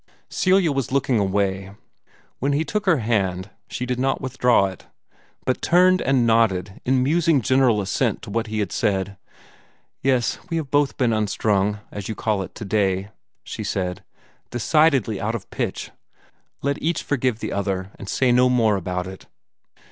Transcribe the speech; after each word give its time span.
Celia 0.31 0.71
was 0.71 0.91
looking 0.91 1.19
away. 1.19 1.75
When 2.39 2.53
he 2.53 2.65
took 2.65 2.87
her 2.87 2.97
hand 3.05 3.51
she 3.67 3.85
did 3.85 3.99
not 3.99 4.19
withdraw 4.19 4.65
it, 4.65 4.87
but 5.45 5.61
turned 5.61 6.01
and 6.01 6.25
nodded 6.25 6.81
in 6.87 7.03
musing 7.03 7.39
general 7.39 7.79
assent 7.81 8.23
to 8.23 8.31
what 8.31 8.47
he 8.47 8.57
had 8.61 8.71
said. 8.71 9.15
"Yes, 10.01 10.39
we 10.49 10.57
have 10.57 10.71
both 10.71 10.97
been 10.97 11.13
unstrung, 11.13 11.81
as 11.91 12.09
you 12.09 12.15
call 12.15 12.41
it, 12.41 12.55
today," 12.55 13.11
she 13.43 13.63
said, 13.63 14.03
decidedly 14.49 15.21
out 15.21 15.35
of 15.35 15.47
pitch. 15.51 15.91
"Let 16.63 16.81
each 16.81 17.03
forgive 17.03 17.37
the 17.37 17.51
other, 17.53 17.91
and 17.99 18.09
say 18.09 18.31
no 18.31 18.49
more 18.49 18.77
about 18.77 19.05
it." 19.05 19.27